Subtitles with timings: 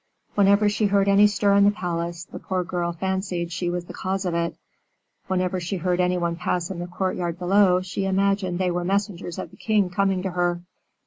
[0.33, 3.93] Whenever she heard any stir in the palace, the poor girl fancied she was the
[3.93, 4.57] cause of it;
[5.27, 9.37] whenever she heard any one pass in the courtyard below she imagined they were messengers
[9.37, 10.63] of the king coming to her.